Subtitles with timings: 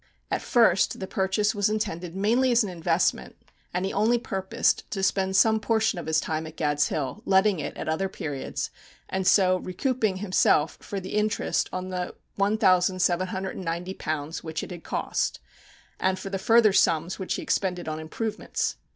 [0.31, 3.35] At first the purchase was intended mainly as an investment,
[3.71, 7.59] and he only purposed to spend some portion of his time at Gad's Hill, letting
[7.59, 8.71] it at other periods,
[9.09, 15.39] and so recouping himself for the interest on the £1,790 which it had cost,
[15.99, 18.77] and for the further sums which he expended on improvements.